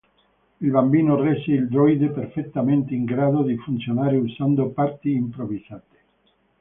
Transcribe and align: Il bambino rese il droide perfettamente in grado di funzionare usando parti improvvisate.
Il 0.61 0.71
bambino 0.71 1.15
rese 1.15 1.51
il 1.53 1.67
droide 1.69 2.09
perfettamente 2.09 2.95
in 2.95 3.03
grado 3.03 3.43
di 3.43 3.55
funzionare 3.57 4.17
usando 4.17 4.71
parti 4.71 5.11
improvvisate. 5.11 5.97